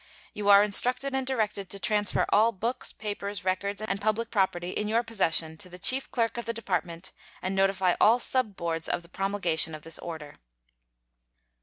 You 0.33 0.49
are 0.49 0.63
instructed 0.63 1.13
and 1.13 1.27
directed 1.27 1.69
to 1.69 1.77
transfer 1.77 2.25
all 2.29 2.51
books, 2.51 2.91
papers, 2.91 3.45
records, 3.45 3.83
and 3.83 4.01
public 4.01 4.31
property 4.31 4.71
in 4.71 4.87
your 4.87 5.03
possession 5.03 5.57
to 5.57 5.69
the 5.69 5.77
chief 5.77 6.09
clerk 6.09 6.39
of 6.39 6.45
the 6.45 6.53
Department, 6.55 7.11
and 7.39 7.53
notify 7.53 7.93
all 8.01 8.17
sub 8.19 8.55
boards 8.55 8.89
of 8.89 9.03
the 9.03 9.09
promulgation 9.09 9.75
of 9.75 9.83
this 9.83 9.99
order. 9.99 10.37